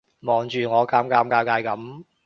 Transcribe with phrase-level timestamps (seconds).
[0.21, 2.03] 望住我尷尷尬尬噉